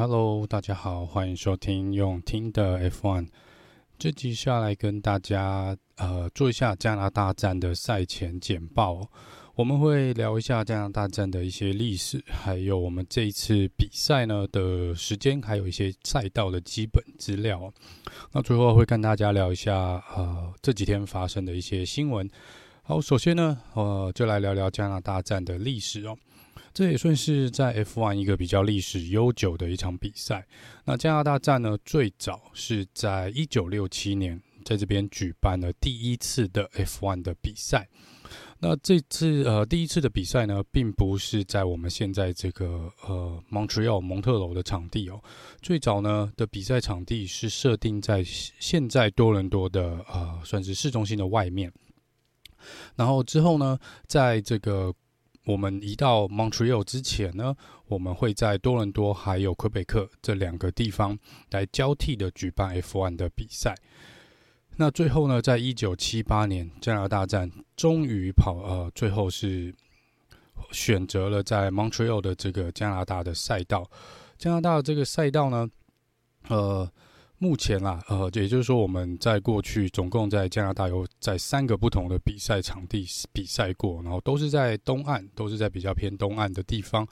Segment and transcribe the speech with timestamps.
[0.00, 3.28] Hello，大家好，欢迎收听用听的 F1。
[3.98, 9.06] 这集下来跟大家呃做一下加拿大站的赛前简报。
[9.56, 17.70] 我们会聊一下加拿大站的一些历史，还有我们这一次比赛呢的时间，还有一些赛道的基本资料。
[18.32, 22.26] 那最后会跟大家聊一下呃这几天发生的一些新闻。
[22.82, 26.16] 好，首先呢，呃，就来聊聊加拿大站的历史哦。
[26.72, 30.46] 这也算是在 F1 一个比较历史悠久的一场比赛。
[30.84, 37.88] 那加拿大站呢，最早是在一九六七年在这边举办了第一次的 F1 的比赛。
[38.62, 45.20] 那这次呃第一次的比赛呢，并不是在我们现在这个呃 Montreal 蒙特娄的场地哦。
[45.62, 51.72] 最早呢的比赛场地是设定在现在多伦多的呃算是市中心的外面。
[52.96, 54.94] 然后之后呢，在这个
[55.44, 61.18] 我们移到 Montreal 之前呢，我们会在多伦多还有魁北克这两个地方
[61.50, 63.74] 来交替的举办 F1 的比赛。
[64.76, 69.74] 那最后呢，在一九七八年加拿大站终于跑呃，最后是
[70.72, 73.90] 选择了在 Montreal 的这个加拿大的赛道。
[74.38, 75.68] 加拿大的这个赛道呢，
[76.48, 76.90] 呃，
[77.42, 87.08] 目前啦，呃，也就是说我们在过去总共在加拿大有在三个不同的比赛场地比赛过，然后都是在东岸，都是在比较偏东岸的地方。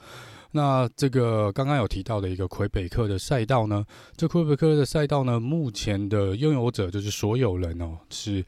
[0.51, 3.83] 那这个刚刚有提到的一个魁北克的赛道呢，
[4.15, 8.45] 这魁北克的赛道呢，目前的拥有者就是所有人哦，是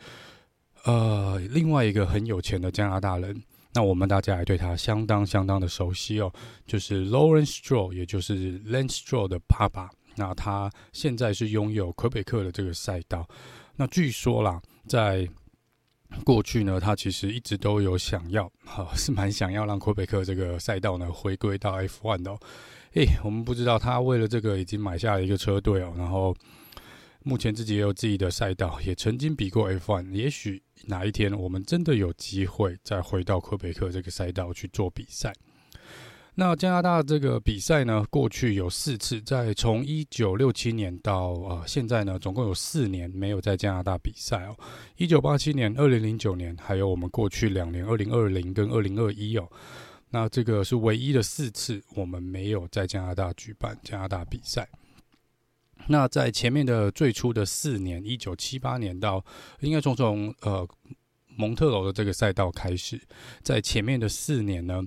[0.84, 3.42] 呃另外一个很有钱的加拿大人。
[3.74, 6.32] 那我们大家也对他相当相当的熟悉哦，
[6.68, 9.90] 就是 Lawrence Stroll，也就是 Lance Stroll 的爸爸。
[10.16, 13.28] 那他现在是拥有魁北克的这个赛道。
[13.76, 15.28] 那据说啦，在
[16.24, 22.40] 过去呢，他其实一直都有想要，哈、是蛮想要让魁北克这个赛道呢回归到 F1 的、哦。
[22.94, 26.36] 诶，我们不知道他为了这个已经买下了一个车队哦，然后
[27.24, 30.12] 目前自己也有自己的赛道，也曾经比过 F1。
[30.12, 35.34] 也许哪一天我们真的有机会再回到魁北克这个赛道去做比赛。
[36.34, 44.56] 那加拿大这个比赛呢，过去有四次，在从一九六七年到呃现在呢，总共有四年没有在加拿大比赛哦。
[44.96, 49.46] 一九八七年、二零零九年，还有我们过去两年二零二零跟二零二一哦。
[50.10, 54.68] 那这个是唯一的四次我们没有在加拿大举办加拿大比赛。
[55.88, 59.24] 那在前面的最初的四年，一九七八年到
[59.60, 60.66] 应该从从呃
[61.36, 63.02] 蒙特娄的这个赛道开始，
[63.44, 64.82] 在前面的四年呢。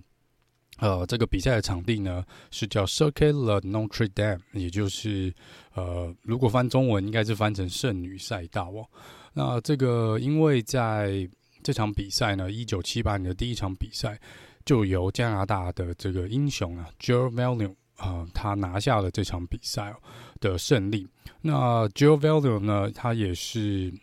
[0.78, 5.32] 呃，这个比赛的场地呢是叫 Circuit de Notre Dame，也就是
[5.74, 8.84] 呃，如果翻中文应该是翻成圣女赛道哦。
[9.32, 11.28] 那这个因为在
[11.62, 14.18] 这场比赛呢，一九七八年的第一场比赛
[14.64, 19.94] 就由加拿大的这个英雄啊，Gilles Villeneuve 啊，他拿下了这场比赛
[20.40, 21.06] 的胜利。
[21.40, 23.94] 那 Gilles Villeneuve 呢，他也是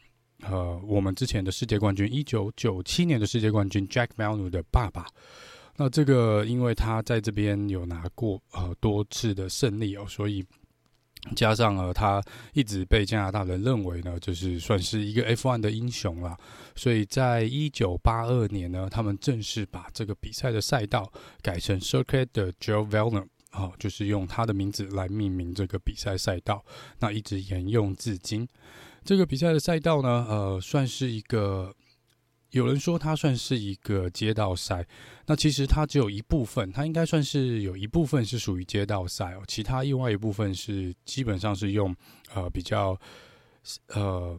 [0.44, 5.06] 呃我们之前的世界冠军，一九九七年的世界冠军 Jacques Villeneuve 的爸爸。
[5.84, 10.46] 那这个，因为他在这边有拿过呃多次的胜利哦，所以
[11.36, 12.22] 加上了他
[12.54, 16.38] 一直被加拿大人认为呢，就是算是一个 F1 的英雄啦。
[16.76, 21.12] 所以在一九八二年呢，他们正式把这个比赛的赛道
[21.42, 26.64] 改成 Circuit de Gilles Villeneuve，哦，就是用他的名字来命名这个比赛赛道，
[27.00, 28.48] 那一直沿用至今。
[29.04, 31.74] 这个比赛的赛道呢，呃，算是一个。
[32.52, 34.86] 有人说它算是一个街道赛，
[35.32, 41.96] 那其实它只有一部分，它应该算是有一部分是属于街道赛哦，其他另外一部分是基本上是用
[42.34, 43.00] 呃比较
[43.88, 44.38] 呃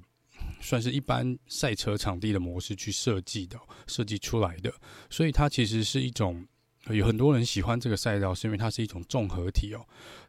[0.60, 4.70] 算是一般赛车场地的模式去设计的，设计出来的，
[5.08, 6.46] 所以它其实是一种
[6.90, 9.80] 有很多人喜欢这个赛道，是因为它是一种综合体哦，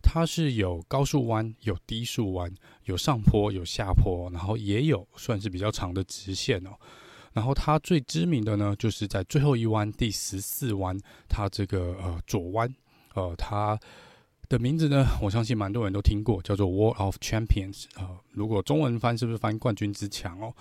[0.01, 2.49] 它是有高速弯、有低速弯、
[2.85, 6.79] 有上坡、有下坡，然后也有算是比较长的直线哦。
[7.33, 12.73] 然后它最知名的呢，就是在最后一弯第十四弯，它这个呃左弯，
[13.15, 13.79] 呃它
[14.47, 18.19] 的名字呢，我相信蛮多人都听过，叫做 Wall of Champions 啊、呃。
[18.31, 20.53] 如果中文翻是不是翻冠军之墙哦？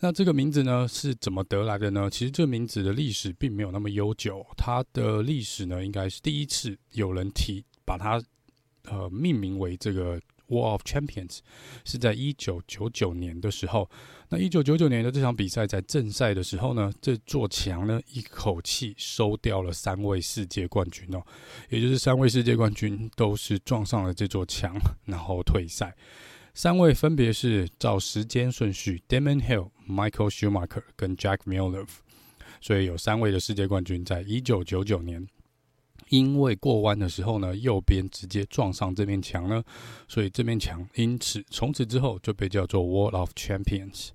[0.00, 2.10] 那这个名字呢是怎么得来的呢？
[2.10, 8.22] 其实这个名字的历史并没有那么悠久，它的历史呢应该是第一次有人提把它
[8.84, 10.20] 呃命名为这个。
[10.48, 11.38] War of Champions
[11.84, 13.88] 是在一九九九年的时候，
[14.28, 21.22] 那一九九九年的这场比赛在正赛的时候呢，这座墙呢一口气收掉了三位世界冠军哦，
[21.70, 25.94] 也就是三位世界冠军都是撞上了这座墙，然后退赛。
[26.54, 31.88] 三位分别是照时间顺序：Damon Hill、Michael Schumacher 跟 Jacques Villeneuve，
[32.62, 35.28] 所以有三位的世界冠军在一九九九年。
[36.08, 39.62] 因为过弯的时候呢，右边直接撞上这面墙呢，
[40.06, 44.08] 所以这面墙因此从此之后就被叫做 Wall of Champions。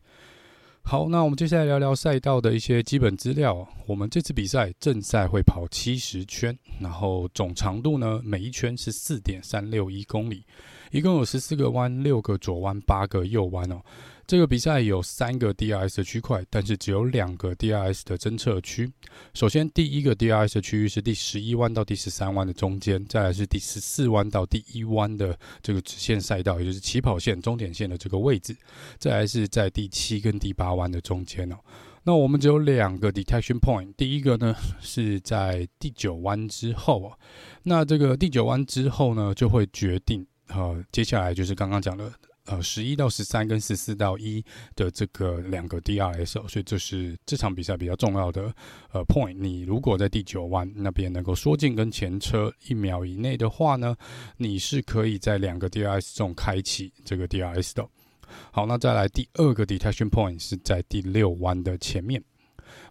[0.84, 3.68] 好，那我们接下来聊聊赛道的一些基本资料。
[3.86, 10.44] 我们这次比赛正赛会跑七十圈，然后总长度呢，每一圈是四点三六一公里，
[10.90, 13.80] 一共有十四个弯，六个左弯，八个右弯哦。
[14.32, 18.90] 这个比赛有三个 DRS 的区块，但是只有两个 DRS 的侦测区。
[19.34, 28.56] 首先，第一个 DRS 的区域是第十一弯到第十三弯的中间，再来是第十四弯到第一弯的这个直线赛道，也就是起跑线、终点线的这个位置，
[28.98, 31.58] 再来是在第七跟第八弯的中间哦。
[32.04, 37.20] 那我们只有两个 detection point，第一个呢是在第九弯之后哦。
[37.64, 42.10] 那这个第九弯之后呢，就会决定呃，接下来就是刚刚讲的。
[42.52, 44.44] 呃，十一到十三跟十四到一
[44.76, 48.54] 的这个两个 DRS，所以这是这场比赛比较重要的
[48.92, 49.38] 呃 point。
[49.38, 53.96] 你如果在第九弯那边能够缩进跟前车一秒以内的话呢，
[54.36, 57.88] 你是可以在两个 DRS 中开启这个 DRS 的。
[58.52, 62.22] 好，那再来第二个 detection point 是在第六弯的前面。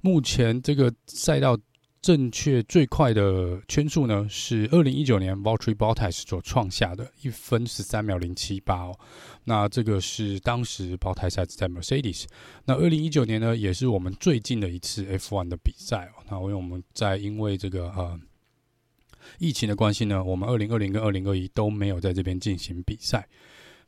[0.01, 1.59] 目前这个赛道。
[2.03, 8.99] 正确最快的圈数呢，是二零一九年 Valtteri Bottas 所创下的一分十三秒零七八哦。
[9.45, 12.27] 那这个是当时包台赛车在 Mercedes。
[12.67, 16.11] 那二零一九年呢，也是我们最近的一次 F1 的比赛。
[16.29, 18.19] 那因为我们在因为这个呃
[19.39, 23.29] 疫情的关系呢，我们二零二零跟二零二一都没有在这边进行比赛。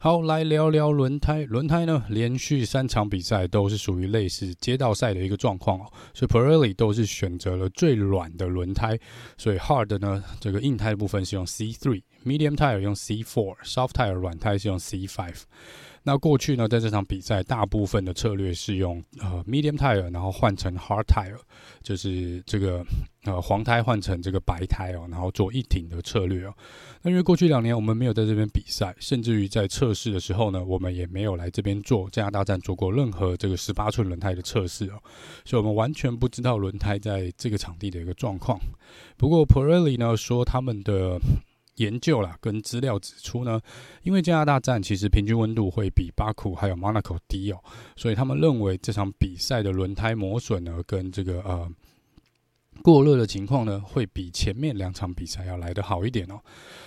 [0.04, 1.44] 好，来聊聊轮胎。
[1.44, 8.98] 轮胎呢，连续三场比赛都是属于类似街道赛的一个状况哦，所以 Pirelli 都是选择了最软的轮胎。
[9.38, 15.34] 所以 Hard 呢，这个硬胎部分是用 C3，Medium Tire 用 C4，Soft Tire 软胎是用 C5。
[16.04, 21.38] 那过去呢，在这场比赛，大部分的策略是用呃 medium tire，然后换成 hard tire，
[21.80, 22.84] 就是这个
[23.24, 26.52] 呃黄胎换成这个白胎哦，然后做一挺的策略哦。
[27.02, 34.98] 那因为过去两年我们没有在这边比赛，甚至于在测试的时候呢，我们也没有来这边做加拿大站做过任何这个十八寸轮胎的测试哦，
[35.44, 38.58] 所以我们完全不知道轮胎在这个场地的一个状况。
[39.16, 41.20] 不过 Pirelli 呢说他们的。
[41.76, 43.60] 研究啦，跟资料指出呢，
[44.02, 47.58] 因为加拿大站其实平均温度会比巴库还有 Monaco 低哦，
[47.96, 51.70] 所以他们认为这场比赛的轮胎磨损呢，跟这个呃
[52.82, 56.40] 过热的情况呢，会比前面两场比赛要来得好一点哦。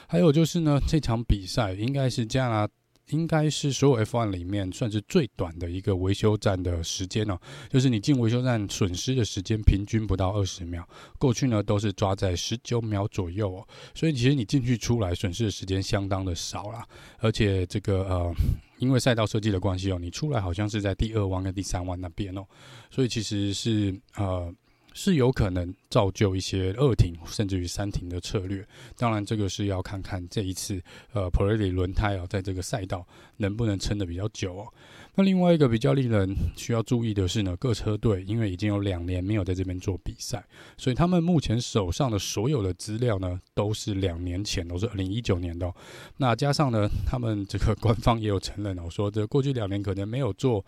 [0.08, 2.74] 还有就是呢，这场比赛应该是加拿大。
[3.10, 10.88] 应该是所有 F1 里面算是最短的一个维修站的时间哦，就是你进维修站损失的时间平均不到二十秒，
[11.20, 16.84] 过去呢都是抓在十九秒左右哦，所以其实你进去出来损失的时间相当的少啦，
[17.20, 18.34] 而且这个呃，
[18.80, 22.44] 因为赛道设计的关系哦，你出来好像是在第二弯跟第三弯那边哦，
[22.90, 24.54] 所以其实是呃。
[24.98, 28.66] 是有可能造就一些二停甚至于三停的策略，
[28.98, 30.82] 当然这个是要看看这一次
[31.12, 33.06] 呃 Pirelli 轮胎啊，在这个赛道
[33.36, 34.74] 能不能撑得比较久哦。
[35.16, 40.42] 那另外一个比较令人需要注意的是呢，各车队因为已经有两年没有在这边做比赛，
[40.78, 45.70] 所以他们目前手上的所有的资料呢，都是两年前，都是二零一九年的。
[46.18, 50.66] 那加上呢，他们这个官方也有承认哦，说这过去两年可能没有做。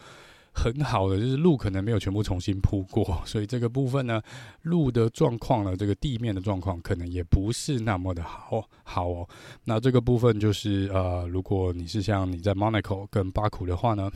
[0.58, 4.20] 很好的，就是路可能没有全部重新铺过， 所以这个部分呢，
[4.64, 9.30] 路的状况呢，这个地面的状况可能也不是那么的好好哦。
[9.66, 14.10] 那这个部分就是呃，如果你是像你在 Monaco 跟巴库的话呢，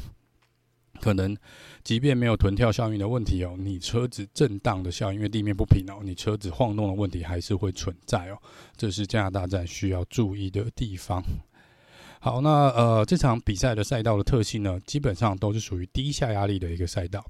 [0.99, 1.37] 可能
[1.83, 8.37] 即便没有臀跳效应的问题哦，你车子震荡的效应，因为地面不平哦，你车子晃动的问题还是会存在哦。
[8.75, 11.23] 这是加拿大站需要注意的地方。
[12.23, 17.25] 好，那呃，这场比赛的赛道的特性呢，基本上都是属于低下压力的一个赛道。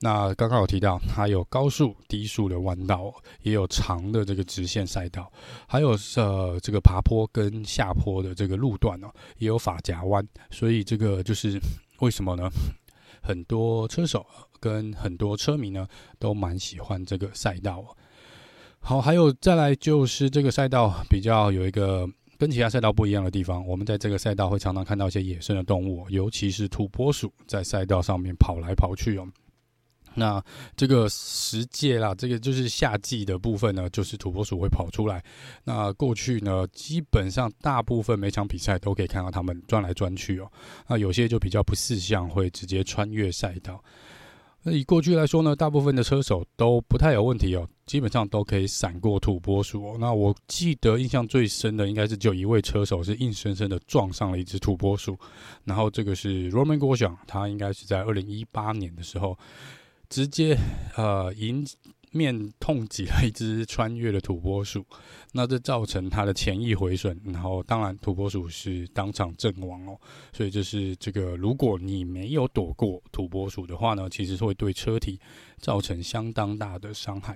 [0.00, 3.12] 那刚刚有提到，它有高速、低速的弯道，
[3.42, 5.30] 也有长的这个直线赛道，
[5.68, 10.26] 还有呃这个爬坡跟下坡的这个路段哦，也有法夹弯。
[10.50, 11.60] 所以这个就是
[12.00, 12.48] 为什么呢？
[13.22, 14.24] 很多车手
[14.58, 15.86] 跟很多车迷呢，
[16.18, 17.84] 都蛮喜欢这个赛道。
[18.80, 22.08] 好，还有再来就是这个赛道比较有一个。
[22.42, 29.28] 跟其他赛道不一样的地方，我们在这个赛道会常常看到一些野生的动物，尤其是土拨鼠在赛道上面跑来跑去哦。
[30.14, 30.42] 那
[30.76, 35.22] 这个时节啦，这个就是夏季的部分呢，就是土拨鼠会跑出来。
[35.62, 40.50] 那过去呢，基本上大部分每场比赛都可以看到它们钻来钻去哦。
[40.88, 43.80] 那有些就比较不识相，会直接穿越赛道。
[44.64, 49.96] 那以过去来说呢，大部分的车手都不太有问题哦，基本上都可以闪过土拨鼠哦。
[49.98, 55.18] 那我记得印象最深的应该是就一位车手是硬生生的撞上了一只土拨鼠，
[55.64, 59.36] 然后这个是 Roman Grosjean，他应该是在二零一八年的时候
[60.08, 60.56] 直接
[60.96, 61.66] 呃赢
[62.12, 64.84] 面痛击了一只穿越的土拨鼠，
[65.32, 69.98] 那这造成它的前翼毁损，然后当然土拨鼠是当场阵亡哦。
[70.32, 75.18] 所以这是这个，如果你没有躲过土拨鼠的话呢，其实会对车体
[75.58, 77.34] 造成相当大的伤害。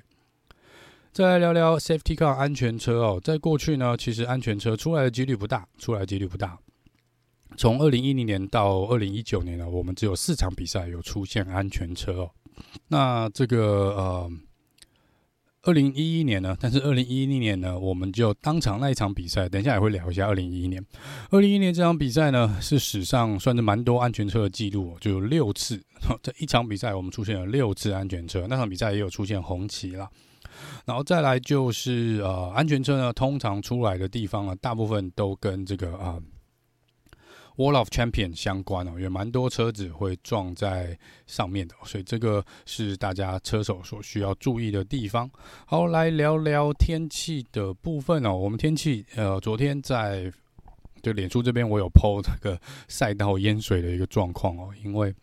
[1.13, 6.59] 再来聊聊 Safety Car 安全车哦，在过去呢，其实安全车出来的几率不大，出来几率不大。
[7.57, 12.31] 从二零一零年到二零一九年呢，我们只有四场比赛有出现安全车哦。
[12.89, 14.31] 那这个呃，
[15.67, 20.81] 二零一一年呢，但是二零一一年呢，我们就当场那一场比赛，等一下也会聊一下二零一一年。
[21.31, 25.83] 二零一一年这场比赛呢，是史上算是蛮多安全车的记录，就有六次。
[26.23, 30.09] 这一场比赛我们出现了六次安全车，那场比赛也有出现红旗啦。
[30.85, 36.17] 然后再来就是呃，安全车呢，通常出来的地方呢，大部分都跟这个啊。
[37.57, 45.31] Wall of Champion 相关哦，也蛮多车子会撞在上面的，所以这个是大家车手所需要注意的地方。
[45.67, 48.35] 好，来聊聊天气的部分哦。
[48.37, 50.33] 我们天气，呃，昨天在
[51.03, 55.15] 就脸书这边，我有 po 这个赛道淹水的一个状况哦，因为。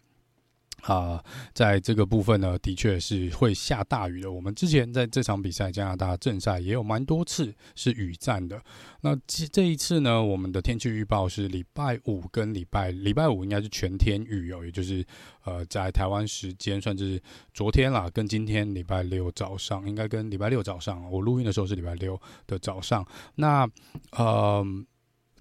[0.84, 1.24] 啊、
[1.54, 4.32] 在这个部分呢，的确是会下大雨的。
[4.32, 8.62] 我们之前在这场比赛加拿大正赛也有蛮多次是雨战的。
[9.02, 15.06] 那这这一次呢，我们的天气预报是礼拜五跟礼拜礼拜五应该是全天雨哦，也就是
[15.46, 17.22] 呃，在台湾时间算是
[17.54, 23.08] 昨天啦，跟今天礼拜六早上，应该跟礼拜六早上，我录音的时候是礼拜六的早上。
[23.36, 23.66] 那
[24.12, 24.66] 呃，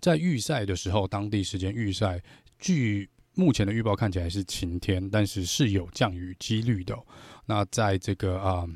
[0.00, 2.22] 在预赛的时候，当地时间预赛
[2.58, 3.10] 据。
[3.34, 6.96] 目前的预报看起来是晴天，但是是有降雨几率的。
[7.46, 8.66] 那在这个啊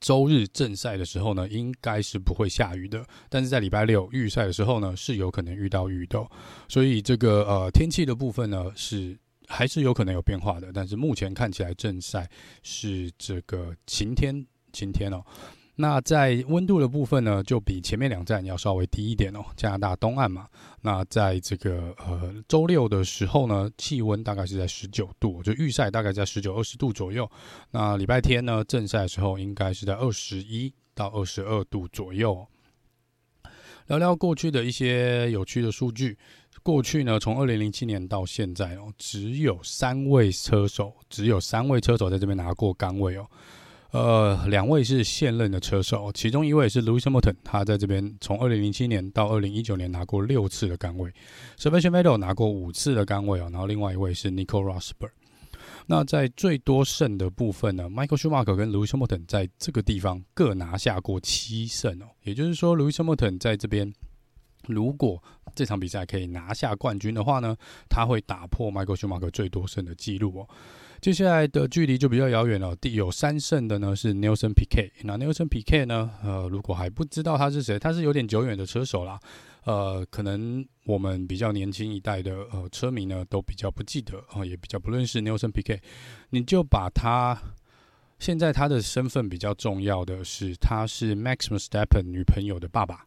[0.00, 3.04] 周日正赛的时候呢，应该是不会下雨的。
[3.28, 6.26] 但是在礼拜六预赛的时候呢，是有可能遇到雨的。
[6.68, 10.70] 所以这个呃天气的部分呢，是还是有可能有变化的。
[10.72, 12.28] 但是目前看起来正赛
[12.62, 15.24] 是这个晴天，晴天哦。
[15.76, 19.44] 那在温度的部分呢，就比前面两站要稍微低一点哦。
[19.56, 20.46] 加拿大东岸嘛，
[20.82, 27.28] 那在这个呃周六的时候呢，气温大概是在十九度，就预赛大概在十九二十度左右。
[27.72, 32.46] 那礼拜天呢，正赛的时候应该是在二十一到二十二度左右。
[33.88, 36.16] 聊聊过去的一些有趣的数据。
[36.62, 43.26] 过去呢，从二零零七年到现在哦，只有三位车手，只有三位车手在这边拿过杆位哦。
[43.94, 51.08] 呃，两位是现任的车手，其中一位是 Louis Hamilton，他在这边从二零零七年到二零一九年拿过六次的杆位
[51.56, 55.12] ，Sebastian Vettel 拿过五次的杆位哦，然后另外一位是 Nico Rosberg。
[55.86, 63.94] 那在最多胜的部分呢，Michael Schumacher 跟 Louis Hamilton 在这个地方各拿下过七胜哦，也就是说，Louis Hamilton 在这边
[64.68, 65.22] 如果
[65.54, 67.56] 这场比赛可以拿下冠军的话呢，
[67.88, 70.48] 他会打破 Michael Schumacher 最多胜的记录哦。
[71.00, 72.74] 接下来的距离就比较遥远了。
[72.76, 74.90] 第有三胜的呢是 Nelson Piquet。
[75.02, 79.20] 那 Nelson Piquet 呢，呃，如果还不知道他是谁，他是有点久远的车手啦。
[79.64, 85.80] 呃，可能我们比较年轻一代的呃车迷呢，都比较不记得啊、也比较不认识 Nelson Piquet。
[86.30, 87.38] 你就把他
[88.18, 93.04] 现在他的身份比较重要的是，他是 Max i m u s t e p p e n 女朋友的爸爸。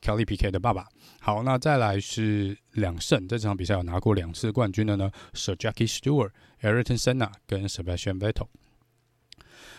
[0.00, 0.86] Kelly PK 的爸爸。
[1.20, 6.30] 好，那再来是两胜，在这场比赛有拿过两次冠军的呢，Sir Jackie Stewart、
[6.62, 8.46] Ayrton Senna 跟 Sebastian Vettel。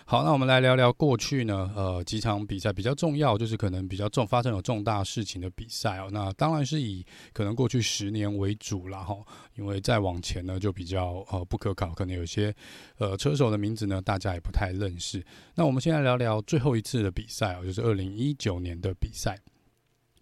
[0.06, 6.10] 好，那我们来聊聊过去呢，呃，几场比赛比较重要，就是可能比较重发生有重大事情的比赛哦。
[6.12, 9.16] 那当然是以可能过去十年为主了哈，
[9.56, 12.54] 因为再往前呢就比较呃不可考，可能有些
[12.98, 15.24] 呃车手的名字呢大家也不太认识。
[15.56, 19.40] 那我们现在聊聊最后一次的比赛哦，就是二零一九年的比赛。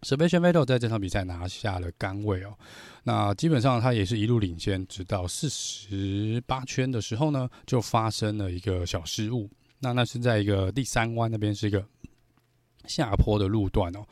[0.01, 2.57] Sebastian Vettel 在这场比赛拿下了杆位哦，
[3.03, 9.49] 那基本上他也是一路领先，直到四十八圈的时候呢，就发生了一个小失误。
[9.79, 11.85] 那那是在一个第三弯那边是一个
[12.89, 14.03] 下坡的路段哦。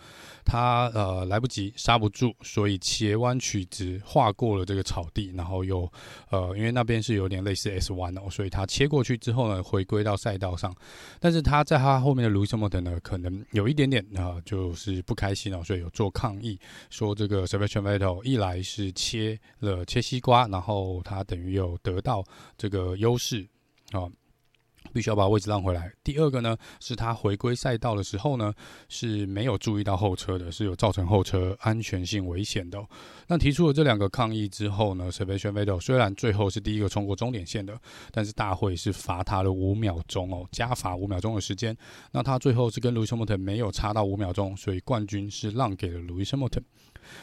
[0.50, 5.92] 他呃来不及刹不住，所以斜弯曲直划过了这个草地，然后又
[6.30, 10.74] 呃因为那边是有点类似 S 弯哦，所以他切过去之后呢，回归到赛道上。
[11.20, 16.58] 但是他在他后面的 Lewis Mott 呢，可能有一点点啊、就是不开心哦，所以有做抗议，
[16.90, 22.24] 说这个 Sebastian Vettel 一来是切了切西瓜，然后他等于有得到
[22.58, 23.46] 这个优势
[23.92, 24.08] 啊。
[24.94, 25.92] 必须要把位置让回来。
[26.04, 28.54] 第二个呢，是他回归赛道的时候呢，
[28.90, 32.78] 是没有注意到后车的，是有造成后车安全性危险的。
[33.28, 37.80] 那提出了这两个抗议之后呢，Sebastian Vettel 虽然最后是第一个冲过终点线的，
[38.12, 41.76] 但是大会是罚他了五秒钟哦，加罚五秒钟的时间。
[42.12, 46.64] 那他最后是跟 Lewis Hamilton 没有差到五秒钟，所以冠军是让给了 Lewis Hamilton。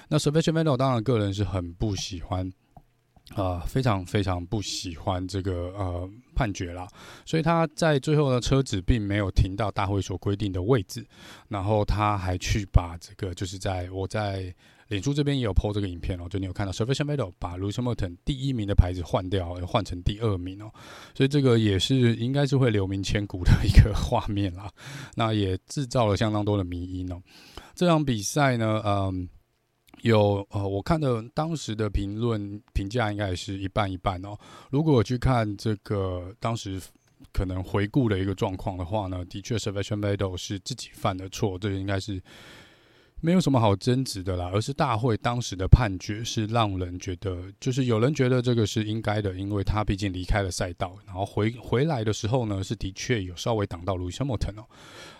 [0.08, 2.52] 那 Sebastian Vettel 当然个人是很不喜欢。
[3.34, 6.86] 呃，非常非常不喜欢这个呃判决啦，
[7.24, 11.04] 所以他在最后呢，车子并没有停到大会所规定的位置，
[11.48, 14.54] 然后他还去把这个就是在我在
[14.88, 20.70] 脸书这边也有 po 这个影片哦，就你有看到 Sebastian Vettel 把 Lewis Hamilton 第一名的牌子换掉，换成第二名哦，
[21.14, 24.70] 所以这个也是应该是会留名千古的一个画面啦，
[25.16, 27.18] 那也制造了相当多的迷因哦。
[27.74, 29.28] 这场比赛呢，嗯。
[30.04, 34.36] 有呃，我看的当时的评论评价应该也是一半一半哦。
[34.70, 36.78] 如果我去看这个当时
[37.32, 42.22] 可能回顾的一个状况的话呢，的确，Sebastian Vettel 是自己犯的错，这应该是
[43.24, 44.50] 没有什么好争执的啦。
[44.52, 54.66] 而是大会当时的判决是让人觉得，就是有人觉得这个是应该的，因为他毕竟离开了赛道，然后回回来的时候呢，是的确有稍微挡到 Lewis Hamilton 哦。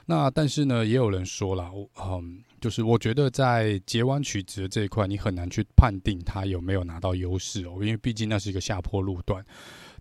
[0.06, 2.44] 那但是呢，也有人说了，嗯。
[2.61, 9.44] 就是我觉得在截弯曲直这一块，你很难去判定他有没有拿到优势哦，因为毕竟那是一个下坡路段，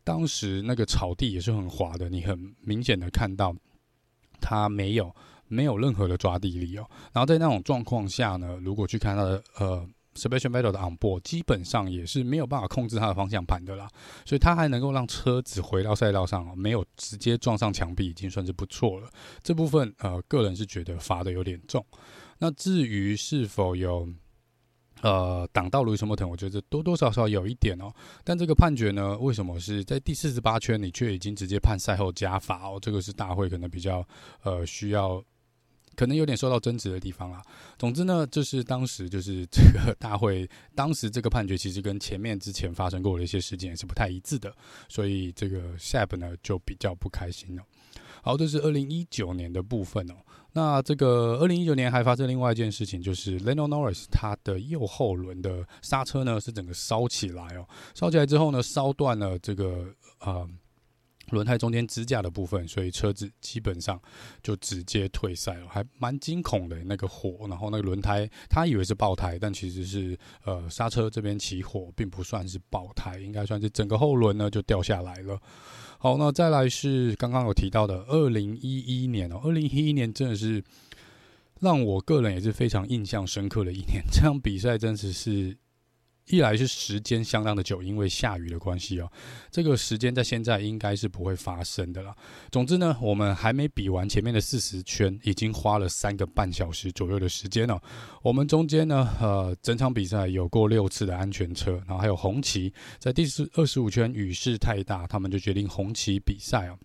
[0.02, 3.54] 当时那个草地也是很滑的，你很明显的看到
[4.40, 5.14] 他没有
[5.54, 6.90] 没有任何的抓地力哦。
[7.14, 13.88] 然后在那种状况下呢，如果去看他的呃 Sebastian Vettel 的 on board，基本上也是没有办法控制他的方向盘的啦，
[14.26, 19.10] 所以他还能够让车子回到赛道上哦，没有直接撞上墙壁，已经算是不错了。
[19.42, 21.84] 这部分呃，个人是觉得罚的有点重。
[22.38, 24.08] 那至于是否有
[25.02, 27.92] 呃挡到路易斯·莫腾，我觉得多多少少有一点哦。
[28.24, 32.78] 但这个判决呢，为什么是在第四十八圈你却已经直接判赛后加罚哦？
[32.80, 34.06] 这个是大会可能比较
[34.44, 35.24] 呃需要，
[35.96, 37.42] 可能有点受到争执的地方啦。
[37.78, 44.54] 总之呢，就是当时就是这个大会当时这个判决其实跟前面之前发生过的一些事件也是不太一致的，
[44.88, 47.64] 所以这个 Seb 呢就比较不开心了。
[48.22, 50.16] 好，这是二零一九年的部分哦。
[50.54, 59.88] 那这个二零一九年还发生另外一件事情，就是 Lando Norris 他的右后轮的刹车呢是整个烧起来哦，烧起来之后呢烧断了这个
[60.20, 60.48] 呃
[61.30, 64.00] 轮胎中间支架的部分，所以车子基本上
[64.42, 75.40] 就直接退赛了，还蛮惊恐的那个火，然后那个轮胎他以为是爆胎，但其实是呃刹车这边起火，并不算是爆胎，应该算是整个后轮呢就掉下来了。
[75.98, 80.64] 好，那再来是刚刚有提到的二零一一年哦，二零一一年真的是
[81.62, 84.04] 让我个人也是非常印象深刻的一年。
[84.12, 85.58] 这场比赛真的是。
[86.28, 89.12] 一来是时间相当的久，因为下雨的关系哦，
[89.52, 92.16] 这个时间在现在应该是不会发生的了。
[92.50, 97.82] 总之呢，我们还没比完前面的四十圈，已经花了三个半小时左右的时间了。
[98.22, 106.78] 我们中间呢，呃，整场比赛有过六次的安全车，然后还有红旗，在第四二十五圈雨势太大，他们就决定红旗比赛哦。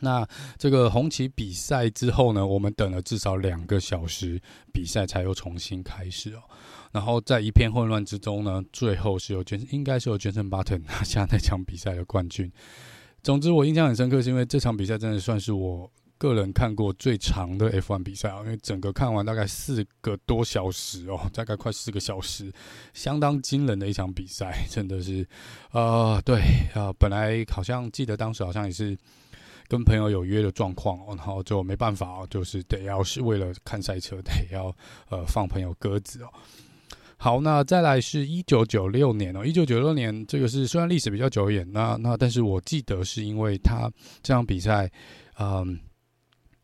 [0.00, 0.26] 那
[0.58, 4.40] 这个红旗比赛之后呢，我们等了至少两个小时，
[4.72, 6.42] 比赛才又重新开始哦。
[6.92, 12.52] 然后在一片混乱之中呢，最后是由全应该是由杰森巴顿拿下那场比赛的冠军。
[13.22, 22.52] 总之，我印象很深刻，是因为这场比赛真的算是我个人看过最长的 F1 比赛啊，因为整个看完大概四个多小时哦，大概快四个小时，
[22.92, 25.26] 相当惊人的一场比赛，真的是，
[25.70, 26.40] 呃，对
[26.74, 28.96] 啊，本来好像记得当时好像也是
[29.66, 34.74] 跟朋友有约的状况哦，然后就没办法，哦就是得要是为了看赛车，得要
[35.08, 36.28] 呃放朋友鸽子哦。
[37.22, 43.88] 好，那再来是一九九六年哦，一九九六年这个是虽然历史比较久远，那那但是我记得是因为他
[44.24, 44.90] 这场比赛，
[45.38, 45.78] 嗯，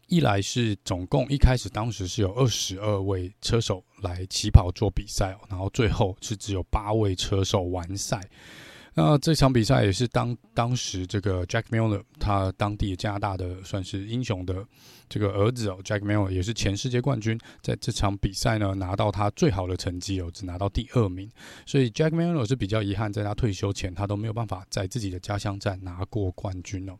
[0.08, 8.20] 一来是总共一开始当时是有二十二位车手来起跑做比赛哦，然后最后是只有八位车手完赛。
[8.94, 14.66] 那这场比赛也是当当时这个 Jack Miller 他当地加拿大的算是英雄的
[15.08, 21.30] 这个儿子哦，Jack Miller 也是前世界冠军，在这场比赛呢拿到他最好的成绩哦，只拿到第二名，
[21.64, 26.98] 所以 Jack Miller 是比较遗憾，在他退休前他都没有办法在自己的家乡站拿过冠军哦。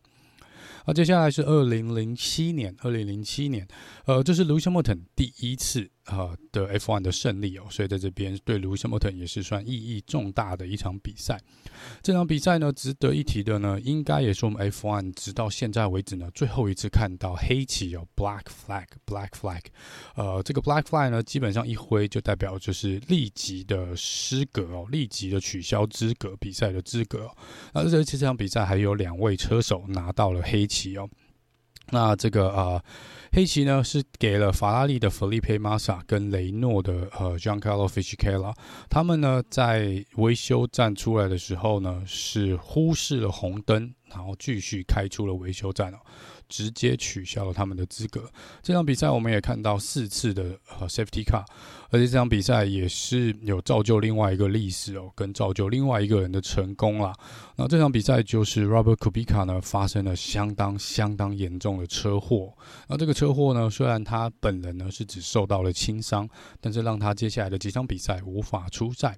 [0.85, 3.67] 好，接下来是二零零七年，二零零七年，
[4.05, 5.89] 呃，这是 Lewis Hamilton 第一次。
[6.11, 11.39] 呃的 F1 的胜利哦，所以在这边对 Lewis Hamilton 也是算意义重大的一场比赛。
[12.01, 19.61] 这场比赛呢，值得一提的呢，应该也是我们 F1 直到现在为止呢，最后一次看到黑旗有 Black Flag，Black Flag。
[20.15, 27.29] 呃，这个 Black Flag 呢，基本上一挥就代表就是立即的失格哦，立即的取消资格比赛的资格。
[27.73, 31.09] 而且这场比赛还有两位车手拿到了黑旗哦。
[31.91, 32.83] 那这个啊，
[33.31, 38.53] 黑旗呢是给了法拉利的 Felipe Massa 跟雷诺的呃 Giancarlo Fisichella，
[38.89, 45.97] 他们呢在维修站出来的时候呢是忽视了红灯，然后继续开出了维修站哦，
[46.47, 48.29] 直接取消了他们的资格。
[48.61, 51.43] 这场比赛我们也看到四次的呃 safety car，
[51.89, 57.13] 而且这场比赛也是有造就另外一个历史哦，跟造就另外一个人的成功啦。
[57.55, 62.53] 那这场比赛就是 Robert Kubica 呢发生了相当相当严重的车祸。
[62.87, 66.27] 那这个车祸呢，虽然他本人呢是只受到了轻伤，
[66.59, 69.17] 但是让他接下来的几场比赛无法出赛。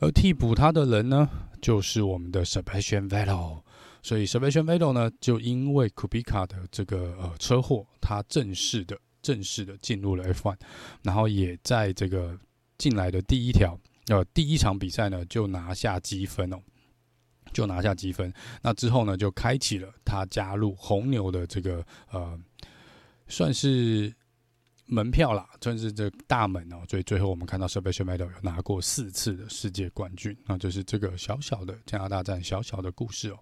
[0.00, 1.28] 而替补他的人呢，
[1.60, 3.60] 就是我们的 Sebastian Vettel。
[4.02, 10.56] 所以 Sebastian Vettel 呢，就因为 Kubica 的这个呃车祸，他正式的正式的进入了 F1，
[11.02, 12.38] 然后也在这个
[12.78, 16.58] 进来的第一条呃第一场比赛呢，就拿下积分哦，
[17.52, 18.32] 就拿下积分。
[18.62, 22.38] 那之后呢，就开启了他加入红牛的这个呃，
[23.28, 24.12] 算是。
[24.92, 33.38] 门票啦，算是这大门哦、所以最后我们看到 Sebastian Vettel 有拿过四次的世界冠军，那就是这个小小的加拿大站小小的故事哦、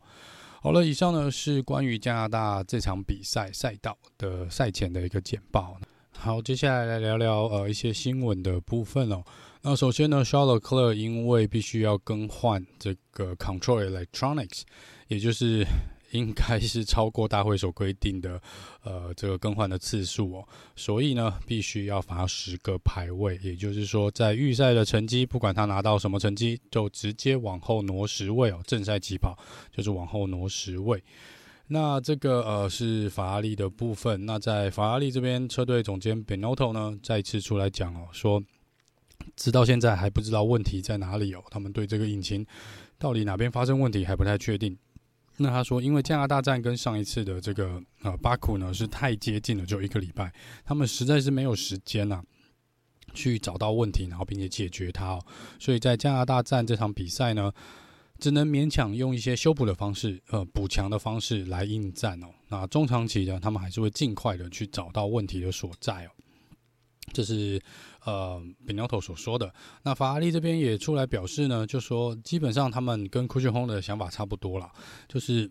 [0.61, 5.79] 好了，以上呢是关于加拿大这场比赛赛道的赛前的一个简报。
[6.11, 9.23] 好，接下来来聊聊呃一些新闻的部分哦、
[9.62, 14.62] 那首先呢，Charles Leclerc 因为必须要更换这个 Control Electronics，
[15.07, 15.64] 也就是。
[16.12, 18.40] 应该是超过大会所规定的，
[18.83, 28.61] 呃，这个更换的次数哦，所以呢，必须要罚十个排位，也就是说，在预赛的成绩，不管他拿到什么成绩，就直接往后挪十位哦。
[28.66, 29.37] 正赛起跑
[29.71, 31.03] 就是往后挪十位。
[31.68, 34.25] 那这个呃是法拉利的部分。
[34.25, 38.42] 那在法拉利这边，车队总监 Benotto 呢再次出来讲哦，说
[39.37, 42.47] 直到现在还不知道问题在哪里哦，他们对这个引擎
[42.99, 44.75] 到底哪边发生问题还不太确定。
[45.38, 50.33] 那他说，因为加拿大站跟上一次的这个呃巴库呢是太接近了，就一个礼拜，
[50.64, 52.24] 他们实在是没有时间呐、啊，
[53.14, 55.24] 去找到问题，然后并且解决它哦。
[55.59, 57.53] 所以在加拿大站这场比赛呢，
[58.18, 62.27] 只能勉强用一些修补的方式，呃，补强的方式来应战哦。
[62.48, 66.11] 那中长期呢，他们还是会尽快的去找到问题的所在哦。
[67.18, 67.61] 这是
[68.04, 69.52] 呃，Binotto 所说的。
[69.83, 74.70] 那法拉利这边也出来表示呢，就说基本上他们跟 Christian Horner 的想法差不多了，
[75.09, 75.50] 就是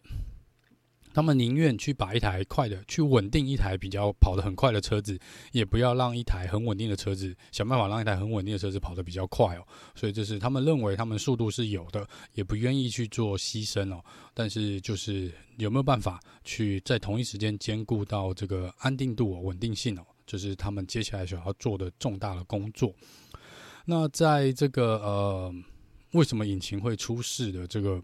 [1.13, 5.19] 他们宁愿去把一台快的，去稳定一台比较跑得很快的车子，
[5.51, 9.67] 也不要让一台很稳定的车子想办法让一台很稳定的车子跑得比较快哦。
[9.93, 14.01] 所以就是他们认为他们速度是有的，也不愿意去做牺牲哦。
[14.33, 20.05] 但是就是有没有办法去在同一时间兼顾到这个安定度哦、稳定性哦？
[20.27, 22.93] 就是他们接下来想要做的重大的工作。
[23.85, 25.55] 那在这个呃，
[26.11, 27.99] 为什么引擎会出事的这个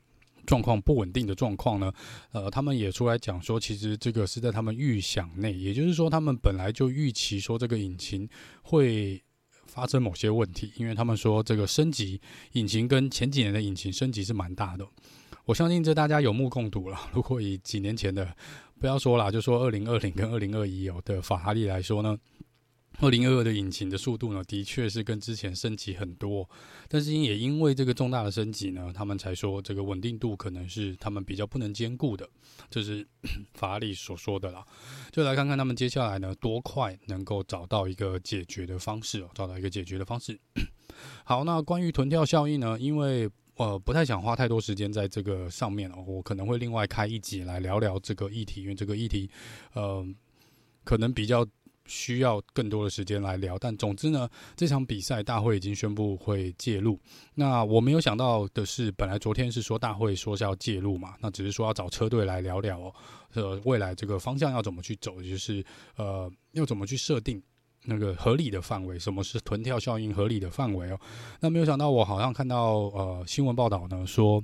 [0.45, 1.93] 状况不稳定的状况呢？
[2.31, 8.27] 呃，他们也出来讲说，其实这个是在他们预想内，也就是说，他们本来就预期说这个引擎
[8.61, 9.21] 会
[9.65, 12.19] 发生某些问题，因为他们说这个升级
[12.53, 14.87] 引擎跟前几年的引擎升级是蛮大的。
[15.45, 16.97] 我相信这大家有目共睹了。
[17.13, 18.33] 如果以几年前的
[18.83, 22.17] 不要说啦，就说二零二零跟二零二一有的法拉利来说呢，
[22.99, 26.49] 二零二二的引擎的速度呢，的确是跟之前升级很多。
[26.89, 32.27] 但是也因为这个重大的升级呢，他们才说这个稳定度可能是他们比较不能兼顾的，
[32.69, 33.07] 这是
[33.55, 34.65] 法拉利所说的啦。
[35.11, 40.37] 就来看看他们接下来呢，多快能够找到一个解决的方式哦，找到一个解决的方式。
[41.23, 49.29] 好，那关于臀跳效应呢，因为呃，不太想花太多时间在这个上面哦，我可能会另外开一集来聊聊这个议题，因为这个议题，
[49.73, 50.05] 呃，
[50.83, 51.45] 可能比较
[51.85, 53.57] 需要更多的时间来聊。
[53.59, 56.99] 但总之呢，这场比赛大会已经宣布会介入。
[57.35, 62.95] 那我没有想到的是，本来昨天是说大会说是要介入嘛，那只是说要找车队来聊聊哦，
[63.33, 65.63] 呃，未来这个方向要怎么去走，就是
[65.95, 67.39] 呃，要怎么去设定。
[67.85, 70.99] 那个合理的范围，什么是臀跳效应合理的范围哦？
[71.39, 74.43] 那没有想到，我好像看到呃新闻报道呢，说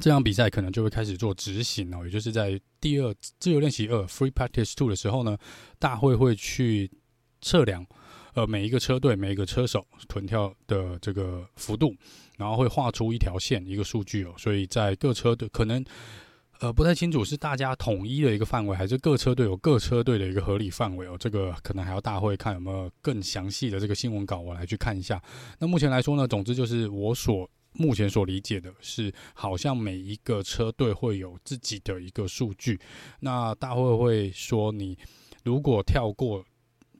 [0.00, 5.36] 这场比赛可能就会开始做执行哦，也就是在第二自由练习二 （Free Practice Two） 的时候呢，
[5.78, 6.90] 大会会去
[7.40, 7.86] 测量
[8.34, 11.94] 呃每一个车队每一个车手臀跳的这个幅度，
[12.36, 15.84] 然后会画出一条线一个数据哦，所以在各车队可能。
[16.60, 21.16] 呃，不太清楚是大家统一的一个范围，还是各车队有各车队的一个合理范围哦。
[21.18, 25.22] 这个可能还要大会看有没有更详细的这个新闻稿，我来去看一下。
[25.58, 32.78] 那目前来说呢，总之就是我所目前所理解的是，好像每一个车队会有自己的一个数据。
[33.20, 34.98] 那大会会说，你
[35.42, 36.44] 如果跳过。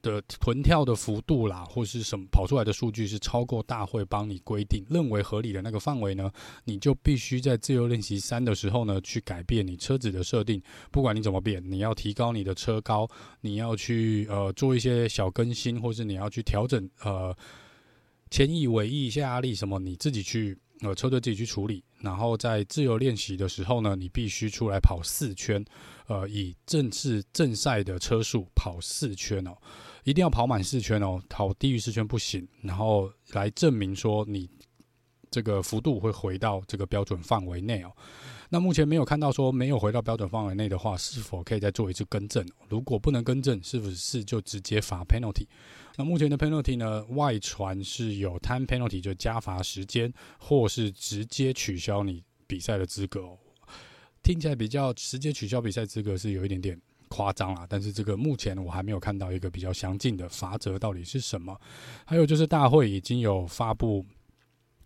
[0.02, 6.30] 的臀跳的幅度啦，或是什么跑出来的数据是超过大会帮你规定认为合理的那个范围呢，
[6.64, 10.62] 你就必须在自由练习三的时候呢，去改变你车子的设定。
[10.90, 13.08] 不管你怎么变，你要提高你的车高，
[13.40, 17.36] 你要去呃做一些小更新，或是你要去调整呃
[18.30, 21.82] 前翼尾翼下压力什么，你自己去呃车队自己去处理。
[22.00, 25.62] 然后在自由练习的时候呢，你必须出来跑四圈，
[26.06, 29.54] 呃，以正式正赛的车速跑四圈哦，
[30.04, 32.48] 一定要跑满四圈哦，跑低于四圈不行。
[32.62, 34.48] 然后来证明说你
[35.30, 37.92] 这个幅度会回到这个标准范围内哦。
[38.52, 42.44] 那目前没有看到说没有回到标准范围内的话，是否可以再做一次更正？
[42.68, 45.46] 如果不能更正，是不是就直接罚 penalty？
[45.96, 47.04] 那目前的 penalty 呢？
[47.10, 53.38] 外传是有 time penalty，就加罚时间，或是直接取消你比赛的资格。
[54.22, 61.56] 听起来比较直接取消比赛资格是有一点点夸张啦，但是这个目前我还没有看到一个比较详尽的罚则到底是什么。
[62.04, 64.04] 还有就是大会已经有发布。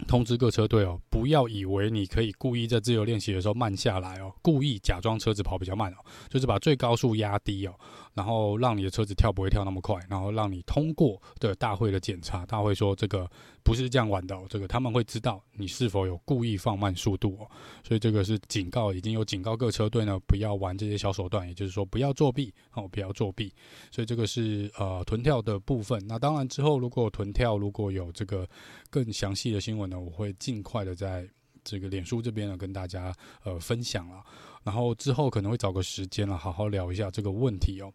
[0.08, 5.96] 通知各车队哦，不要以为你可以故意在自由练习的时候慢下来哦，故意假装车子跑比较慢哦，
[6.28, 7.74] 就是把最高速压低哦。
[8.14, 12.46] 然后让你的车子跳不会跳那么快，然后让你通过的大会的检查。
[12.46, 13.28] 大会说这个
[13.62, 17.50] 不是这样玩的哦，这个他们会知道你是否有故意放慢速度哦。
[17.82, 23.52] 所以这个是警告，已经有警告各车队呢，不要玩这些小手段，也就是说不要作弊哦，不要作弊。
[23.90, 26.00] 所以这个是呃臀跳的部分。
[26.06, 28.48] 那当然之后如果臀跳如果有这个
[28.90, 31.28] 更详细的新闻呢，我会尽快的在
[31.64, 34.22] 这个脸书这边呢跟大家呃分享了。
[34.64, 37.92] 然后之后可能会找个时间了，好好聊一下这个问题哦。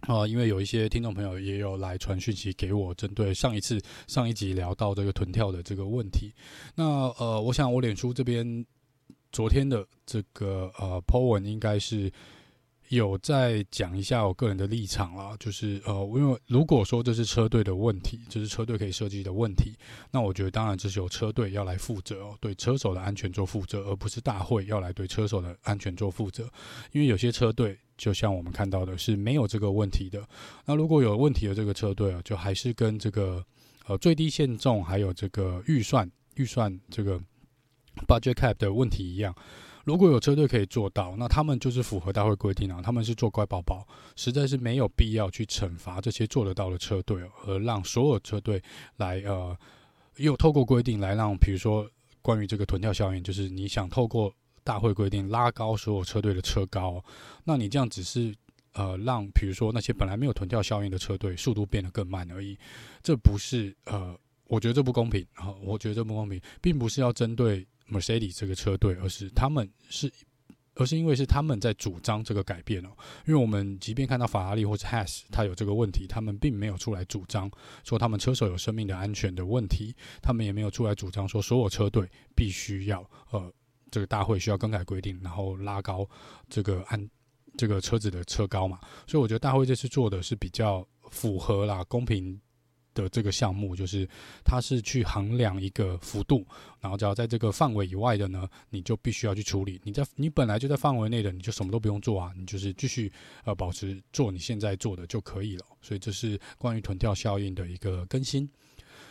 [0.00, 6.30] 啊、因为有一些听众朋友也有来传讯息给我，针对上一次上一集聊到这个臀跳的这个问题。
[6.74, 6.84] 那
[7.18, 8.66] 呃，我想我脸书这边
[9.32, 12.12] 昨天的这个呃 po 文应该是。
[12.88, 19.72] 有再讲一下我个人的立场啦，就是呃，因为如果说这是车队的问题，这是车队可以设计的问题，
[20.10, 26.44] 那我觉得当然这是由车队要来负责哦，对车手的安全做负责，而不是大会要来对车手的安全做负责。
[26.92, 30.26] 因为有些车队就像我们看到的是没有这个问题的，
[30.64, 33.44] 那如果有问题的这个车队啊，就还是跟这个
[33.86, 37.20] 呃最低限重还有这个预算预算这个
[38.06, 39.34] budget cap 的问题一样。
[39.86, 42.82] 如果有车队可以做到，那他们就是符合大会规定啊。
[42.82, 48.60] 他们是做乖宝宝，实在是没有必要去惩罚这些做得到的车队，而让所有车队
[48.96, 49.56] 来呃，
[50.16, 51.88] 又透过规定来让，比如说
[52.20, 57.00] 关于这个臀跳效应，就是你想透过大会规定拉高所有车队的车高，
[57.44, 58.34] 那你这样只是
[58.72, 62.58] 呃让，比如说那些本来没有臀跳效应的车队速度变得更慢而已，
[63.04, 64.18] 这不是呃，
[64.48, 67.64] 我觉得这不公平啊，我觉得这不公平，并不是要针对。
[67.90, 70.12] Mercedes 这个车队，而是他们是，
[70.74, 72.90] 而是因为是他们在主张这个改变哦。
[73.26, 77.50] 因为我们即便看到法拉利或者 Has，他有这个问题，他们并没有出来主张
[77.84, 83.52] 说他们车手有生命的安全的问题，他们也没有出来主张说所有车队必须要呃
[83.90, 86.08] 这个大会需要更改规定，然后拉高
[86.48, 87.08] 这个安
[87.56, 88.80] 这个车子的车高嘛。
[89.06, 92.40] 所以我觉得大会这次做的是比较符合啦，公平。
[92.96, 94.08] 的这个项目就是，
[94.42, 96.44] 它是去衡量一个幅度，
[96.80, 99.78] 然后只要在这个范围以外的呢，你就必须要去处理。
[99.84, 103.12] 你在你本来就在范围内的，你就什么都不用做啊，你就是继续
[103.44, 105.64] 呃保持做你现在做的就可以了。
[105.82, 108.48] 所以这是关于臀跳效应的一个更新。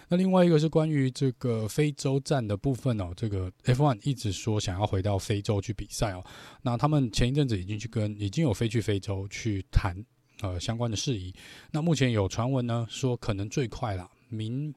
[0.08, 6.24] 那另外一个是关于这个非洲站的部分哦，这个 F1 一直说想要回到非洲去比赛哦，
[6.64, 9.96] 那他们前一阵子已经去跟已经有飞去非洲去谈。
[10.42, 11.34] 呃，相关的事宜，
[11.72, 14.74] 那目前有传闻呢，说可能最快啦，明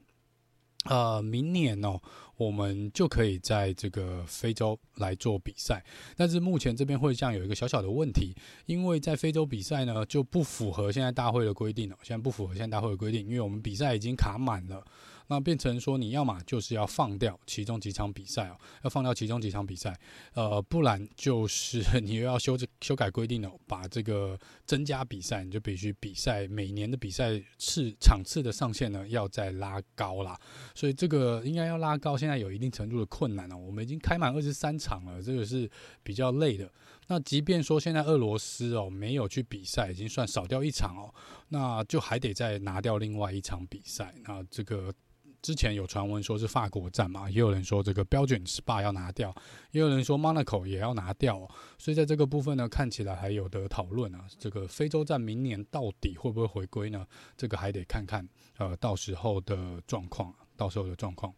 [0.85, 2.01] 呃明年哦，
[2.37, 5.85] 我们就可以在这个非洲来做比赛。
[6.17, 8.35] 但是目前这边会这样有一个小小的问题，
[8.67, 14.85] 因为在非洲比赛呢就不符合现在大会的规定了，现在不符合现在大会的规定，因为我们比赛已经卡满了。
[15.29, 19.95] 那变成说，你要么就是要放掉其中几场比赛哦，要放掉其中几场比赛，
[20.33, 30.39] 呃，不然就是 你又要修这修改规定哦，把这个增加比赛，你就必须比赛每年的比赛次场次的上限呢要再拉高啦。
[30.75, 33.57] 所以这个应该要拉高，现在有一定程度的困难哦。
[33.57, 35.71] 我们已经开满二十三场了，这个是
[36.03, 36.73] 比较累的。
[37.09, 41.15] 那即便说现在俄罗斯哦没有去比赛，已经算少掉一场哦，
[41.49, 44.91] 那就还得再拿掉另外一场比赛，那这个。
[45.41, 49.35] 之前有传闻说是法国站嘛，也有人说这个标准 Spa 要拿掉，
[49.71, 54.27] 也有人说 Monaco 也要拿掉，哦，所以在这个部分呢，看起来还有的讨论啊。
[54.39, 57.07] 这个非洲站明年到底会不会回归呢？
[57.37, 61.33] 这个还得看看，呃，到时候的状况，到时候的状况。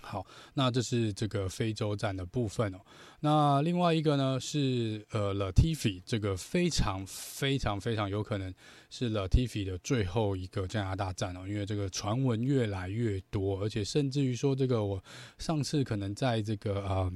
[0.00, 2.78] 好，那这是这个非洲站的部分哦。
[3.20, 8.52] 那另外一个呢是呃，Latifi 这个非常非常非常有可能
[8.90, 15.02] 是 Latifi 的最后一个加拿大站哦，因为这个传闻越来越多，而且甚至于说这个我
[15.38, 17.12] 上次可能在这个呃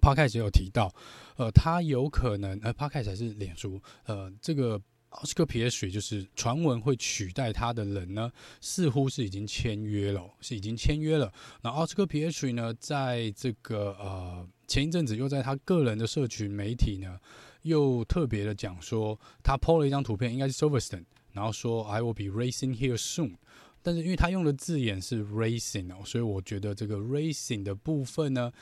[0.00, 0.94] Podcast 有提到，
[1.36, 4.80] 呃，他有可能呃 p o d c a s 还是脸书呃这个。
[5.12, 11.32] 奥斯卡皮耶水就是传闻会取代他的人呢，似乎是已经签约了，是已经签约了。
[11.62, 17.18] 那奥斯卡皮耶水呢，在这个呃前一阵子又在他个人的社群媒体呢，
[17.62, 23.36] 又特别的讲说，他 po 了一张图片，应该是 Silverstone，然后说 I will be racing here soon。
[23.82, 28.52] 但是因为他用的字眼是 racing 哦，所以我觉得这个 racing 的部分呢，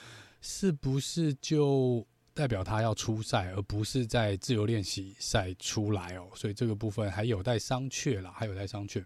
[0.41, 2.07] 是不是就
[2.41, 6.27] 代表他要出赛，而不是在自由练习赛出来哦？
[6.35, 9.05] 所以这个部分还有待商榷啦，还有待商榷。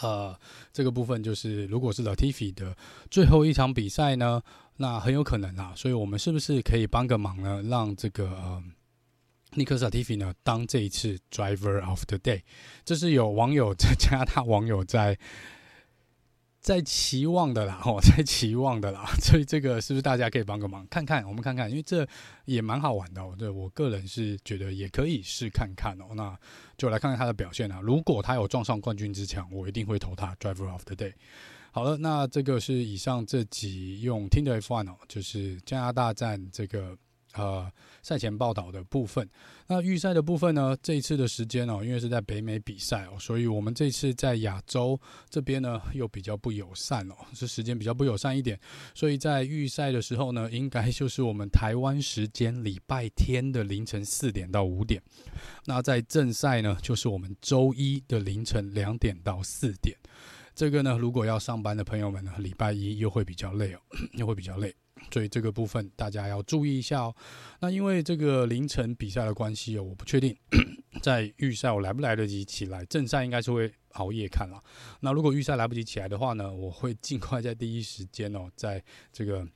[0.00, 0.36] 呃，
[0.72, 2.76] 这个部分就是如果是 Latifi 的
[3.08, 4.42] 最后一场比赛呢，
[4.78, 5.72] 那很有可能啊。
[5.76, 7.62] 所以我们是不是可以帮个忙呢？
[7.62, 8.64] 让这个呃。
[9.56, 12.42] 尼克·萨蒂菲呢，当这一次 Driver of the Day，
[12.84, 15.16] 这是有网友在 加拿大网友在
[16.64, 22.08] 在期望的啦，哦， 在期望的啦， 所以这个是不是大家可以帮个忙，看看，我们看看，因为这
[22.46, 23.34] 也蛮好玩的哦。
[23.38, 26.34] 对我个人是觉得也可以试看看哦，那
[26.78, 27.80] 就来看看他的表现啊。
[27.82, 31.12] 如果他有撞上冠军之墙，我一定会投他 Driver of the Day。
[31.70, 36.96] 好了，那这个是以上这集用听的 F1 哦，就是加拿大站这个。
[37.34, 37.70] 呃，
[38.00, 39.28] 赛前报道的部分，
[39.66, 40.76] 那预赛的部分呢？
[40.82, 48.58] 这一次的时间哦，因为是在北美比赛哦，所以我们这次在亚洲这边呢又比较不友善哦，是时间比较不友善一点，
[48.94, 55.02] 所以在预赛的时候呢，应该就是我们台湾时间礼拜天的凌晨四点到五点，
[55.64, 59.96] 那在正赛呢，就是我们周一的凌晨两点到四点，
[60.54, 63.80] 这个呢，如果要上班的朋友们呢，礼拜一又会比较累哦，
[64.14, 64.72] 又会比较累。
[65.10, 67.14] 所以这个部分大家要注意一下哦。
[67.60, 70.36] 那因为这个凌晨比赛的关系哦，我不确定
[71.02, 72.84] 在预赛我来不来得及起来。
[72.86, 74.62] 正赛应该是会熬夜看了。
[75.00, 79.46] 那如果预赛来不及起来的话呢，我会尽快在第一时间哦，在这个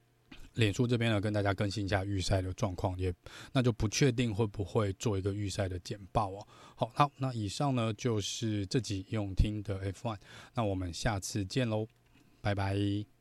[0.54, 2.98] 脸书这边呢跟大家更新一下预赛的状况。
[2.98, 3.12] 也
[3.52, 6.46] 那就不确定会不会做一个预赛的简报哦。
[6.74, 10.16] 好，好，那以上呢就是这集用听的 F1。
[10.54, 11.86] 那我们下次见喽，
[12.40, 13.15] 拜拜。